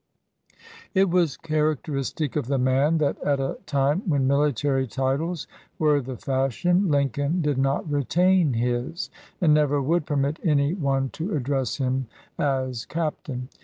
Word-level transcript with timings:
It 0.95 1.11
was 1.11 1.37
characteristic 1.37 2.35
of 2.35 2.47
the 2.47 2.57
man 2.57 2.97
that 2.97 3.19
at 3.21 3.39
a 3.39 3.59
time 3.67 4.01
when 4.09 4.25
military 4.25 4.87
titles 4.87 5.45
were 5.77 6.01
the 6.01 6.17
fashion 6.17 6.89
Lincoln 6.89 7.39
did 7.43 7.59
not 7.59 7.87
retain 7.87 8.53
his, 8.53 9.11
and 9.39 9.53
never 9.53 9.79
would 9.79 10.07
permit 10.07 10.39
any 10.43 10.73
one 10.73 11.09
to 11.09 11.35
address 11.35 11.75
him 11.77 12.07
as 12.39 12.85
captain. 12.87 13.49